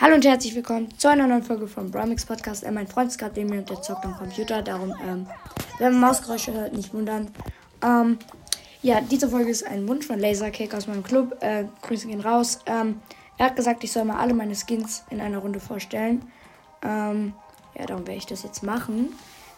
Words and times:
Hallo 0.00 0.14
und 0.14 0.24
herzlich 0.24 0.54
willkommen 0.54 0.96
zu 0.96 1.08
einer 1.08 1.26
neuen 1.26 1.42
Folge 1.42 1.66
vom 1.66 1.90
Bramix 1.90 2.24
Podcast. 2.24 2.62
Äh, 2.62 2.70
mein 2.70 2.86
Freund 2.86 3.10
ist 3.10 3.18
gerade 3.18 3.34
neben 3.34 3.50
mir 3.50 3.58
und 3.58 3.68
der 3.68 3.82
zockt 3.82 4.04
am 4.04 4.16
Computer. 4.16 4.62
Darum, 4.62 4.94
ähm, 5.04 5.26
wenn 5.80 5.90
man 5.90 6.02
Mausgeräusche 6.02 6.52
hört, 6.52 6.72
nicht 6.72 6.94
wundern. 6.94 7.32
Ähm, 7.82 8.16
ja, 8.80 9.00
diese 9.00 9.28
Folge 9.28 9.50
ist 9.50 9.66
ein 9.66 9.88
Wunsch 9.88 10.06
von 10.06 10.20
Lasercake 10.20 10.76
aus 10.76 10.86
meinem 10.86 11.02
Club. 11.02 11.36
Äh, 11.40 11.64
Grüße 11.82 12.06
gehen 12.06 12.20
raus. 12.20 12.60
Ähm, 12.66 13.02
er 13.38 13.46
hat 13.46 13.56
gesagt, 13.56 13.82
ich 13.82 13.90
soll 13.90 14.04
mal 14.04 14.20
alle 14.20 14.34
meine 14.34 14.54
Skins 14.54 15.02
in 15.10 15.20
einer 15.20 15.38
Runde 15.38 15.58
vorstellen. 15.58 16.22
Ähm, 16.84 17.32
ja, 17.76 17.86
darum 17.86 18.06
werde 18.06 18.18
ich 18.18 18.26
das 18.26 18.44
jetzt 18.44 18.62
machen. 18.62 19.08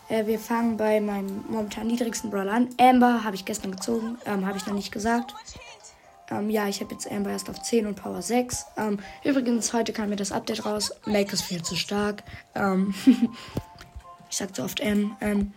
Äh, 0.09 0.25
wir 0.25 0.39
fangen 0.39 0.79
bei 0.79 1.03
meinem 1.03 1.45
momentan 1.51 1.87
niedrigsten 1.87 2.31
Brawler 2.31 2.53
an. 2.53 2.71
Amber 2.79 3.25
habe 3.25 3.37
ich 3.37 3.45
gestern 3.45 3.73
gezogen, 3.73 4.17
ähm, 4.25 4.47
habe 4.47 4.57
ich 4.57 4.65
noch 4.65 4.73
nicht 4.73 4.91
gesagt. 4.91 5.35
Ähm, 6.31 6.49
ja, 6.51 6.69
ich 6.69 6.81
habe 6.81 6.93
jetzt 6.93 7.11
Amber 7.11 7.31
erst 7.31 7.51
auf 7.51 7.61
10 7.61 7.87
und 7.87 7.97
Power 7.97 8.23
6. 8.23 8.67
Ähm, 8.77 9.01
übrigens, 9.25 9.73
heute 9.73 9.93
kam 9.93 10.11
mir 10.11 10.17
das 10.17 10.33
Update 10.33 10.65
raus. 10.65 10.93
Make 11.07 11.33
ist 11.33 11.43
viel 11.43 11.63
zu 11.63 11.77
stark. 11.77 12.23
Ähm, 12.55 12.95
ich 14.31 14.37
sag 14.37 14.55
zu 14.55 14.63
oft 14.63 14.81
M. 14.81 15.17
Ähm, 15.21 15.53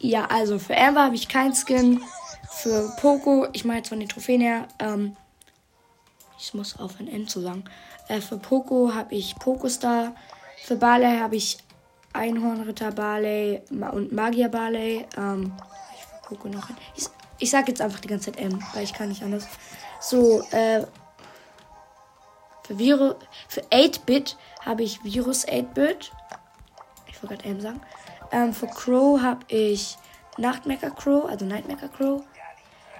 ja, 0.00 0.26
also 0.26 0.58
für 0.58 0.76
Amber 0.76 1.04
habe 1.04 1.14
ich 1.14 1.28
kein 1.28 1.54
Skin. 1.54 2.02
Für 2.50 2.92
Poco, 3.00 3.46
ich 3.52 3.64
mache 3.64 3.78
jetzt 3.78 3.88
von 3.88 4.00
den 4.00 4.08
Trophäen 4.08 4.40
her. 4.40 4.68
Ähm, 4.78 5.16
ich 6.38 6.54
muss 6.54 6.78
aufhören, 6.78 7.08
M 7.08 7.26
zu 7.26 7.40
sagen. 7.40 7.64
Äh, 8.08 8.20
für 8.20 8.38
Poco 8.38 8.94
habe 8.94 9.14
ich 9.14 9.34
Pokostar. 9.36 10.14
Für 10.64 10.76
Barley 10.76 11.18
habe 11.18 11.36
ich 11.36 11.58
Einhornritter 12.12 12.92
Barley 12.92 13.62
und 13.70 14.12
Magier 14.12 14.48
Barley. 14.48 15.06
Ähm, 15.16 15.52
ich 15.94 16.04
für 16.04 16.28
Poco 16.28 16.48
noch. 16.48 16.68
Ich, 16.96 17.06
ich 17.38 17.50
sag 17.50 17.68
jetzt 17.68 17.80
einfach 17.80 18.00
die 18.00 18.08
ganze 18.08 18.32
Zeit 18.32 18.40
M, 18.40 18.62
weil 18.74 18.84
ich 18.84 18.92
kann 18.92 19.08
nicht 19.08 19.22
anders. 19.22 19.46
So, 20.00 20.42
äh. 20.50 20.84
Für 22.66 22.78
Virus. 22.78 23.14
Für 23.48 23.62
8-Bit 23.62 24.36
habe 24.64 24.82
ich 24.82 25.02
Virus 25.02 25.46
8-Bit. 25.48 26.12
Ich 27.06 27.22
wollte 27.22 27.36
gerade 27.36 27.48
M 27.48 27.60
sagen. 27.60 27.80
Ähm, 28.30 28.52
für 28.52 28.66
Crow 28.66 29.20
habe 29.20 29.40
ich 29.48 29.96
Nachtmecker 30.36 30.90
Crow, 30.90 31.28
also 31.28 31.44
Nightmaker 31.44 31.88
Crow. 31.88 32.22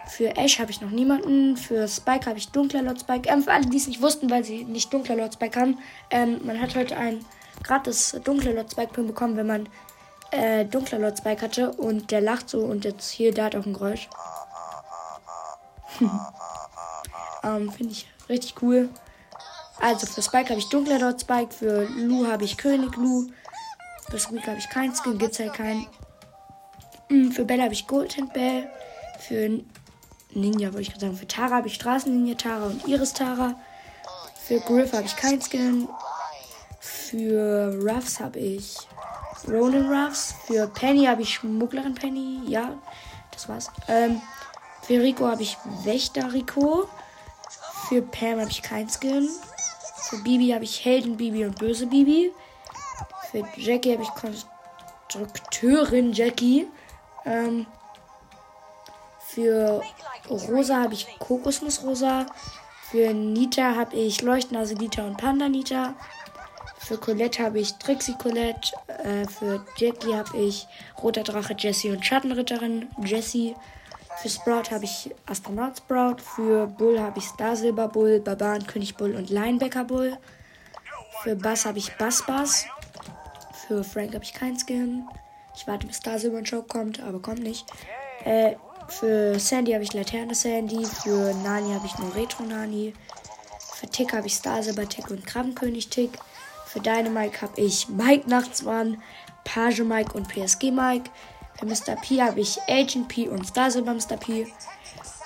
Für 0.07 0.37
Ash 0.37 0.59
habe 0.59 0.71
ich 0.71 0.81
noch 0.81 0.91
niemanden. 0.91 1.57
Für 1.57 1.87
Spike 1.87 2.27
habe 2.27 2.39
ich 2.39 2.49
Dunkler 2.49 2.83
Lord 2.83 3.01
Spike. 3.01 3.29
Ähm, 3.29 3.43
für 3.43 3.53
alle, 3.53 3.67
die 3.67 3.77
es 3.77 3.87
nicht 3.87 4.01
wussten, 4.01 4.31
weil 4.31 4.43
sie 4.43 4.65
nicht 4.65 4.93
Dunkler 4.93 5.17
Lord 5.17 5.35
Spike 5.35 5.61
haben. 5.61 5.79
Ähm, 6.11 6.41
man 6.45 6.61
hat 6.61 6.75
heute 6.75 6.97
ein 6.97 7.25
gratis 7.63 8.19
Dunkler 8.25 8.55
Lord 8.55 8.73
Spike 8.73 8.93
Pin 8.95 9.07
bekommen, 9.07 9.37
wenn 9.37 9.47
man 9.47 9.69
äh, 10.31 10.65
Dunkler 10.65 10.99
Lord 10.99 11.19
Spike 11.19 11.43
hatte. 11.43 11.73
Und 11.73 12.11
der 12.11 12.21
lacht 12.21 12.49
so 12.49 12.61
und 12.61 12.85
jetzt 12.85 13.11
hier, 13.11 13.33
der 13.33 13.45
hat 13.47 13.57
auch 13.57 13.67
ein 13.67 13.75
Geräusch. 13.75 14.09
ähm, 17.45 17.71
Finde 17.73 17.93
ich 17.93 18.07
richtig 18.29 18.63
cool. 18.63 18.89
Also 19.81 20.07
für 20.07 20.23
Spike 20.23 20.51
habe 20.51 20.59
ich 20.59 20.69
dunkler 20.69 20.99
Dot 20.99 21.21
Spike, 21.21 21.55
für 21.55 21.85
Lu 21.85 22.27
habe 22.27 22.45
ich 22.45 22.57
König 22.57 22.97
Lu, 22.97 23.29
für 24.11 24.19
Squeak 24.19 24.47
habe 24.47 24.59
ich 24.59 24.69
keinen 24.69 24.93
Skin, 24.95 25.19
gibt's 25.19 25.39
halt 25.39 25.55
keinen. 25.55 25.87
Mm, 27.09 27.31
für 27.31 27.45
Bell 27.45 27.63
habe 27.63 27.73
ich 27.73 27.87
Golden 27.87 28.29
Bell, 28.31 28.69
für 29.21 29.61
Ninja 30.35 30.69
wollte 30.69 30.83
ich 30.83 30.89
gerade 30.91 31.07
sagen, 31.07 31.17
für 31.17 31.29
Tara 31.29 31.57
habe 31.57 31.69
ich 31.69 31.75
Straßenninja 31.75 32.35
Tara 32.35 32.67
und 32.67 32.87
Iris 32.89 33.13
Tara. 33.13 33.55
Für 34.47 34.61
Griff 34.61 34.93
habe 34.93 35.05
ich 35.05 35.17
keinen 35.17 35.41
Skin. 35.41 35.89
Für 36.81 37.79
Ruffs 37.81 38.19
habe 38.19 38.39
ich 38.39 38.77
Ronin 39.47 39.93
Ruffs. 39.93 40.35
Für 40.47 40.67
Penny 40.67 41.05
habe 41.05 41.23
ich 41.23 41.35
Schmugglerin 41.35 41.95
Penny. 41.95 42.41
Ja, 42.47 42.77
das 43.31 43.49
war's. 43.49 43.71
Ähm, 43.87 44.21
für 44.83 45.01
Rico 45.01 45.27
habe 45.27 45.43
ich 45.43 45.57
Wächter 45.85 46.33
Rico. 46.33 46.89
Für 47.89 48.03
Pam 48.03 48.41
habe 48.41 48.51
ich 48.51 48.63
kein 48.63 48.89
Skin. 48.89 49.29
Für 50.09 50.17
Bibi 50.19 50.51
habe 50.51 50.65
ich 50.65 50.85
Helden 50.85 51.17
Bibi 51.17 51.45
und 51.45 51.59
Böse 51.59 51.87
Bibi. 51.87 52.33
Für 53.31 53.45
Jackie 53.57 53.93
habe 53.93 54.03
ich 54.03 54.11
Konstrukteurin 54.11 56.13
Jackie. 56.13 56.67
Ähm, 57.25 57.67
für 59.27 59.83
Rosa 60.31 60.83
habe 60.83 60.95
ich 60.95 61.07
Kokosnuss 61.19 61.83
Rosa. 61.85 62.27
Für 62.91 63.13
Nita 63.13 63.77
habe 63.77 63.97
ich 63.97 64.23
Leuchtnase 64.23 64.75
Nita 64.75 65.07
und 65.07 65.19
Panda 65.19 65.49
Nita. 65.49 65.95
Für 66.89 66.97
Colette 66.97 67.43
habe 67.43 67.61
ich 67.61 67.75
Trixie 67.75 68.15
Colette. 68.15 68.73
Äh, 69.05 69.29
für 69.29 69.63
Jackie 69.77 70.15
habe 70.15 70.39
ich 70.39 70.67
Roter 71.03 71.23
Drache 71.23 71.55
Jessie 71.59 71.91
und 71.91 72.03
Schattenritterin 72.03 72.89
Jessie. 73.05 73.55
Für 74.23 74.31
Sprout 74.31 74.71
habe 74.71 74.87
ich 74.87 75.15
Astronaut 75.27 75.77
Sprout. 75.77 76.17
Für 76.23 76.67
Bull 76.67 76.99
habe 76.99 77.19
ich 77.19 77.27
Star 77.27 77.57
Silber 77.57 77.89
Bull, 77.89 78.21
Barbaren 78.21 78.67
König 78.67 78.97
Bull 78.97 79.15
und 79.17 79.29
Linebacker 79.29 79.85
Bull. 79.85 80.17
Für 81.23 81.37
Bass 81.37 81.67
habe 81.67 81.77
ich 81.77 81.95
Bass 81.99 82.25
Bass. 82.25 82.65
Für 83.67 83.85
Frank 83.85 84.15
habe 84.15 84.25
ich 84.25 84.33
keinen 84.33 84.59
Skin. 84.59 85.07
Ich 85.55 85.67
warte, 85.67 85.87
bis 85.87 85.97
Star 85.97 86.19
Silber 86.19 86.41
Show 86.47 86.63
kommt, 86.63 87.01
aber 87.01 87.21
kommt 87.21 87.43
nicht. 87.43 87.67
Äh, 88.25 88.55
für 88.89 89.39
Sandy 89.39 89.73
habe 89.73 89.85
ich 89.85 89.93
Laterne 89.93 90.35
Sandy. 90.35 90.87
Für 90.87 91.35
Nani 91.35 91.75
habe 91.75 91.85
ich 91.85 91.99
nur 91.99 92.15
Retro 92.17 92.45
Nani. 92.45 92.95
Für 93.75 93.89
Tick 93.89 94.15
habe 94.15 94.27
ich 94.27 94.35
Star 94.35 94.63
Silber 94.63 94.89
Tick 94.89 95.11
und 95.11 95.27
Krabbenkönig 95.27 95.91
Tick. 95.91 96.19
Für 96.69 96.81
Dynamike 96.81 97.41
habe 97.41 97.59
ich 97.61 97.89
Mike 97.89 98.29
Nachtsmann, 98.29 99.03
Page 99.45 99.81
Mike 99.81 100.13
und 100.13 100.29
PSG 100.29 100.71
Mike. 100.71 101.11
Für 101.59 101.65
Mr. 101.65 101.97
P 101.97 102.21
habe 102.21 102.41
ich 102.41 102.59
Agent 102.69 103.09
P 103.09 103.27
und 103.27 103.47
Star 103.47 103.71
Silver 103.71 103.95
Mr. 103.95 104.19
P. 104.19 104.47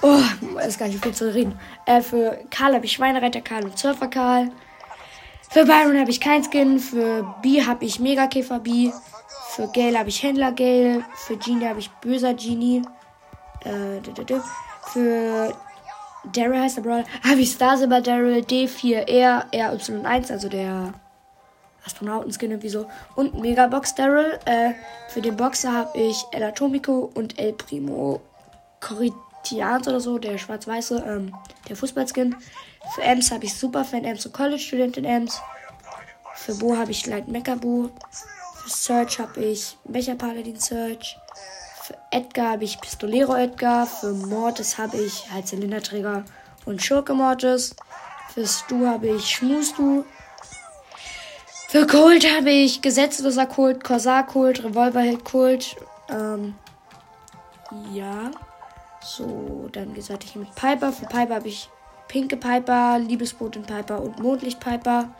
Oh, 0.02 0.20
ist 0.64 0.78
gar 0.78 0.86
nicht 0.86 1.02
viel 1.02 1.12
zu 1.12 1.34
reden. 1.34 1.58
Äh, 1.86 2.00
für 2.00 2.38
Karl 2.50 2.74
habe 2.74 2.84
ich 2.84 2.92
Schweinereiter 2.92 3.40
Karl 3.40 3.64
und 3.64 3.76
Surfer 3.76 4.06
Karl. 4.06 4.50
Für 5.50 5.64
Byron 5.64 5.98
habe 5.98 6.10
ich 6.10 6.20
kein 6.20 6.44
Skin. 6.44 6.78
Für 6.78 7.34
B 7.42 7.64
habe 7.66 7.84
ich 7.84 7.98
Megakäfer 7.98 8.60
B. 8.60 8.92
Für 9.50 9.68
Gale 9.68 9.98
habe 9.98 10.10
ich 10.10 10.22
Händler 10.22 10.52
Gale. 10.52 11.04
Für 11.16 11.36
Genie 11.36 11.66
habe 11.66 11.80
ich 11.80 11.90
böser 11.90 12.34
Genie. 12.34 12.82
Äh, 13.64 14.00
für 14.92 15.52
Daryl 16.32 16.60
heißt 16.60 16.76
der 16.76 16.82
Brawl. 16.82 17.04
Habe 17.28 17.40
ich 17.40 17.50
Star 17.50 17.76
Silver 17.76 18.00
Daryl 18.00 18.42
D4R 18.42 19.52
RY1, 19.52 20.32
also 20.32 20.48
der 20.48 20.94
Astronautenskin 21.84 22.50
irgendwie 22.50 22.68
so. 22.68 22.88
Und 23.16 23.40
Megabox 23.40 23.94
Daryl. 23.94 24.38
Äh, 24.44 24.72
für 25.08 25.20
den 25.20 25.36
Boxer 25.36 25.72
habe 25.72 25.98
ich 25.98 26.24
El 26.32 26.42
Atomico 26.42 27.10
und 27.14 27.38
El 27.38 27.52
Primo 27.52 28.20
Coritians 28.80 29.88
oder 29.88 30.00
so, 30.00 30.18
der 30.18 30.38
schwarz-weiße, 30.38 31.04
ähm, 31.06 31.34
der 31.68 31.76
Fußballskin. 31.76 32.36
Für 32.94 33.02
Ems 33.02 33.30
habe 33.30 33.44
ich 33.44 33.54
Superfan 33.54 34.04
Ems 34.04 34.26
und 34.26 34.32
College 34.32 34.60
Studentin 34.60 35.04
Ems. 35.04 35.40
Für 36.34 36.54
Bo 36.54 36.76
habe 36.76 36.90
ich 36.90 37.06
Light 37.06 37.28
Mecha 37.28 37.54
Bo. 37.54 37.90
Für 38.54 38.70
Search 38.70 39.18
habe 39.18 39.42
ich 39.44 39.76
Mecha 39.84 40.14
Paladin 40.14 40.58
Search. 40.58 41.16
Für 41.82 41.96
Edgar 42.10 42.52
habe 42.52 42.64
ich 42.64 42.80
Pistolero 42.80 43.34
Edgar. 43.34 43.86
Für 43.86 44.12
Mortis 44.12 44.78
habe 44.78 44.98
ich 44.98 45.30
halt 45.32 45.46
Zylinderträger 45.48 46.24
und 46.64 46.82
Schurke 46.82 47.14
Mortis. 47.14 47.74
Für 48.32 48.46
Stu 48.46 48.86
habe 48.86 49.08
ich 49.08 49.28
Schmustu. 49.28 50.04
Für 51.72 51.86
Colt 51.86 52.30
habe 52.30 52.50
ich 52.50 52.82
gesetzloser 52.82 53.46
Kult, 53.46 53.82
Korsar 53.82 54.26
Kult, 54.26 54.62
Revolverheld 54.62 55.24
Kult. 55.24 55.74
Ähm, 56.10 56.52
ja. 57.94 58.30
So, 59.02 59.70
dann 59.72 59.94
geht's 59.94 60.10
weiter 60.10 60.38
mit 60.38 60.54
Piper. 60.54 60.92
Für 60.92 61.06
Piper 61.06 61.36
habe 61.36 61.48
ich 61.48 61.70
Pinke 62.08 62.36
Piper, 62.36 62.98
Liebesbotin 62.98 63.62
Piper 63.62 64.02
und 64.02 64.18
Mondlicht 64.18 64.60
Piper. 64.60 65.14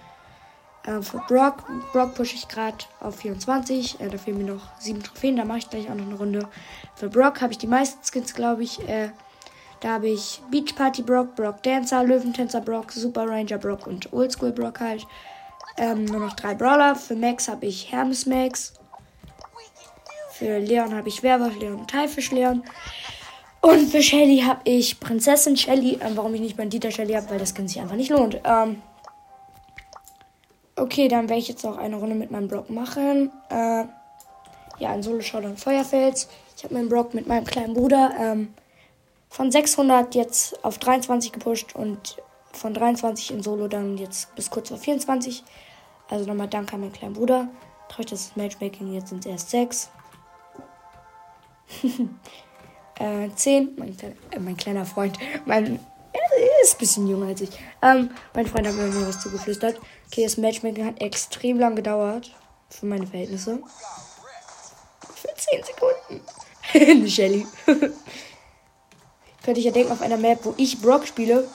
Ähm, 0.87 1.03
für 1.03 1.23
Brock. 1.27 1.65
Brock 1.91 2.15
pushe 2.17 2.35
ich 2.35 2.47
gerade 2.49 2.85
auf 3.01 3.17
24. 3.17 3.99
Äh, 4.03 4.11
da 4.11 4.19
fehlen 4.19 4.37
mir 4.37 4.53
noch 4.53 4.79
7 4.79 5.03
Trophäen. 5.03 5.37
Da 5.37 5.47
mache 5.47 5.61
ich 5.61 5.71
gleich 5.71 5.91
auch 5.91 5.95
noch 5.95 6.05
eine 6.05 6.17
Runde. 6.17 6.47
Für 6.97 7.09
Brock 7.09 7.41
habe 7.41 7.53
ich 7.53 7.59
die 7.59 7.67
meisten 7.67 8.05
Skins, 8.05 8.35
glaube 8.35 8.63
ich. 8.63 8.87
Äh, 8.87 9.09
da 9.81 9.95
habe 9.95 10.11
ich 10.11 10.43
Beach 10.51 10.75
Party 10.77 11.01
Brock, 11.01 11.35
Brock 11.35 11.63
Dancer, 11.63 12.05
Löwentänzer 12.05 12.61
Brock, 12.61 12.93
Super 12.93 13.27
Ranger 13.27 13.57
Brock 13.57 13.87
und 13.87 14.13
Oldschool 14.13 14.53
Brock 14.53 14.81
halt. 14.81 15.07
Ähm, 15.77 16.05
nur 16.05 16.21
noch 16.21 16.35
drei 16.35 16.55
Brawler. 16.55 16.95
Für 16.95 17.15
Max 17.15 17.49
habe 17.49 17.67
ich 17.67 17.91
Hermes 17.91 18.27
Max. 18.27 18.75
Für 20.33 20.59
Leon 20.59 20.95
habe 20.95 21.09
ich 21.09 21.23
Werwolf 21.23 21.59
Leon 21.59 21.81
und 21.81 21.91
Teifisch 21.91 22.31
Leon. 22.31 22.63
Und 23.61 23.91
für 23.91 24.03
Shelly 24.03 24.41
habe 24.41 24.61
ich 24.65 24.99
Prinzessin 24.99 25.57
Shelly. 25.57 25.99
Ähm, 26.01 26.17
warum 26.17 26.35
ich 26.35 26.41
nicht 26.41 26.57
Bandita 26.57 26.91
Shelly 26.91 27.15
habe, 27.15 27.31
weil 27.31 27.39
das 27.39 27.55
Skin 27.55 27.69
sich 27.69 27.81
einfach 27.81 27.95
nicht 27.95 28.11
lohnt. 28.11 28.41
Ähm, 28.45 28.83
okay, 30.75 31.07
dann 31.09 31.29
werde 31.29 31.41
ich 31.41 31.49
jetzt 31.49 31.63
noch 31.65 31.79
eine 31.79 31.97
Runde 31.97 32.17
mit 32.17 32.31
meinem 32.33 32.49
Brock 32.49 32.71
machen. 32.71 33.31
Äh, 33.51 33.85
ja, 34.79 34.91
ein 34.91 35.03
Solo-Showdown 35.03 35.57
Feuerfels. 35.57 36.29
Ich 36.57 36.65
habe 36.65 36.75
meinen 36.75 36.89
Brock 36.89 37.15
mit 37.15 37.29
meinem 37.29 37.45
kleinen 37.45 37.75
Bruder 37.75 38.13
ähm, 38.19 38.53
von 39.29 39.53
600 39.53 40.15
jetzt 40.17 40.65
auf 40.65 40.79
23 40.79 41.31
gepusht 41.31 41.77
und 41.77 42.17
von 42.53 42.75
23 42.75 43.31
in 43.33 43.43
Solo 43.43 43.69
dann 43.69 43.97
jetzt 43.99 44.35
bis 44.35 44.51
kurz 44.51 44.69
vor 44.69 44.79
24. 44.79 45.43
Also 46.09 46.27
nochmal 46.27 46.49
Danke 46.49 46.75
an 46.75 46.81
meinen 46.81 46.93
kleinen 46.93 47.15
Bruder. 47.15 47.49
Traurig, 47.89 48.07
das 48.07 48.37
Matchmaking, 48.37 48.93
jetzt 48.93 49.09
sind 49.09 49.25
es 49.25 49.31
erst 49.31 49.51
6. 49.51 49.91
äh, 52.99 53.29
10, 53.35 53.77
mein, 53.77 53.97
äh, 54.31 54.39
mein, 54.39 54.57
kleiner 54.57 54.85
Freund, 54.85 55.19
mein, 55.47 55.79
ist 56.63 56.75
ein 56.75 56.79
bisschen 56.79 57.09
jünger 57.09 57.27
als 57.27 57.41
ich. 57.41 57.51
Ähm, 57.83 58.11
mein 58.35 58.47
Freund 58.47 58.67
hat 58.67 58.75
mir 58.75 59.07
was 59.07 59.21
zugeflüstert. 59.21 59.81
Okay, 60.07 60.25
das 60.25 60.37
Matchmaking 60.37 60.85
hat 60.87 61.01
extrem 61.01 61.59
lang 61.59 61.77
gedauert. 61.77 62.31
Für 62.69 62.87
meine 62.87 63.07
Verhältnisse. 63.07 63.63
Für 65.15 65.29
10 65.35 65.63
Sekunden. 65.65 67.09
Shelly. 67.09 67.47
Könnte 69.45 69.59
ich 69.59 69.67
ja 69.67 69.73
denken, 69.73 69.93
auf 69.93 70.03
einer 70.03 70.17
Map, 70.17 70.41
wo 70.45 70.55
ich 70.57 70.81
Brock 70.81 71.07
spiele. 71.07 71.49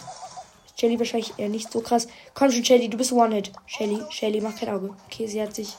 Shelly 0.80 1.00
wahrscheinlich 1.00 1.34
eher 1.38 1.50
nicht 1.50 1.72
so 1.72 1.82
krass. 1.82 2.08
Komm 2.36 2.52
schon, 2.52 2.64
Shelly, 2.64 2.88
du 2.88 2.98
bist 2.98 3.12
One-Hit. 3.12 3.52
Shelly, 3.66 4.00
Shelly, 4.12 4.42
mach 4.42 4.56
kein 4.56 4.70
Auge. 4.70 4.96
Okay, 5.08 5.26
sie 5.26 5.42
hat 5.42 5.56
sich 5.56 5.76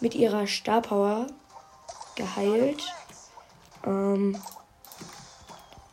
mit 0.00 0.14
ihrer 0.14 0.46
Star 0.46 0.82
Power 0.82 1.26
geheilt. 2.16 2.82
Ähm. 3.86 4.36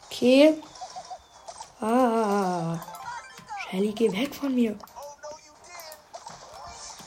Okay. 0.05 0.55
Ah. 1.79 2.79
Shelly, 3.69 3.93
geh 3.93 4.11
weg 4.11 4.33
von 4.33 4.55
mir. 4.55 4.75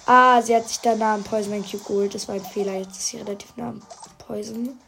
Ah, 0.07 0.41
sie 0.41 0.55
hat 0.55 0.69
sich 0.69 0.79
da 0.79 0.95
nah 0.95 1.15
am 1.15 1.25
Poison 1.25 1.51
Man 1.51 1.69
Cube 1.69 1.83
geholt. 1.83 2.15
Das 2.15 2.29
war 2.29 2.37
ein 2.37 2.45
Fehler. 2.45 2.75
Jetzt 2.75 2.97
ist 2.97 3.09
sie 3.09 3.19
relativ 3.19 3.57
nah 3.57 3.71
am 3.71 3.83
Poison. 4.19 4.79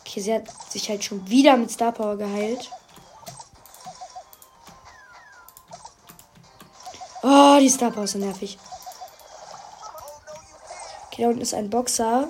Okay, 0.00 0.20
sie 0.20 0.34
hat 0.34 0.48
sich 0.70 0.88
halt 0.88 1.04
schon 1.04 1.28
wieder 1.28 1.56
mit 1.56 1.70
Star 1.70 1.92
Power 1.92 2.16
geheilt. 2.16 2.70
Die 7.60 7.68
Star 7.68 7.90
Power 7.90 8.04
ist 8.04 8.12
so 8.12 8.18
nervig. 8.18 8.58
Okay, 11.06 11.22
da 11.22 11.28
unten 11.28 11.40
ist 11.40 11.54
ein 11.54 11.70
Boxer. 11.70 12.28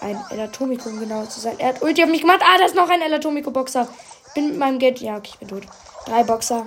Ein 0.00 0.18
Elatomico, 0.30 0.88
um 0.88 1.00
genau 1.00 1.24
zu 1.24 1.40
sein. 1.40 1.58
Er 1.58 1.68
hat 1.68 1.82
Ulti 1.82 2.02
auf 2.02 2.10
mich 2.10 2.20
gemacht. 2.20 2.42
Ah, 2.42 2.58
da 2.58 2.66
ist 2.66 2.74
noch 2.74 2.90
ein 2.90 3.00
Elatomico-Boxer. 3.00 3.88
Ich 4.28 4.34
bin 4.34 4.48
mit 4.48 4.58
meinem 4.58 4.78
Geld. 4.78 5.00
Ja, 5.00 5.16
okay, 5.16 5.30
ich 5.32 5.38
bin 5.38 5.48
tot. 5.48 5.62
Drei 6.06 6.24
Boxer. 6.24 6.66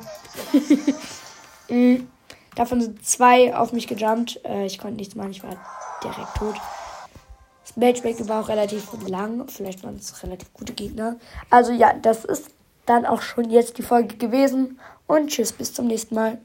mm. 1.69 2.07
Davon 2.55 2.81
sind 2.81 3.05
zwei 3.05 3.55
auf 3.55 3.73
mich 3.73 3.87
gejumpt. 3.87 4.43
Äh, 4.43 4.65
ich 4.65 4.79
konnte 4.79 4.95
nichts 4.97 5.15
machen. 5.15 5.31
Ich 5.31 5.43
war 5.43 5.55
direkt 6.03 6.35
tot. 6.35 6.55
Das 7.63 7.75
Matchmaking 7.75 8.27
war 8.29 8.43
auch 8.43 8.49
relativ 8.49 8.87
lang. 9.07 9.47
Vielleicht 9.49 9.83
waren 9.83 9.97
es 9.97 10.23
relativ 10.23 10.51
gute 10.53 10.73
Gegner. 10.73 11.17
Also 11.51 11.71
ja, 11.71 11.93
das 11.93 12.25
ist 12.25 12.47
dann 12.87 13.05
auch 13.05 13.21
schon 13.21 13.51
jetzt 13.51 13.77
die 13.77 13.83
Folge 13.83 14.17
gewesen. 14.17 14.79
Und 15.05 15.27
tschüss, 15.27 15.51
bis 15.53 15.73
zum 15.73 15.87
nächsten 15.87 16.15
Mal. 16.15 16.39